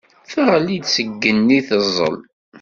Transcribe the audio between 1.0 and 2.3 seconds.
yigenni teẓẓel.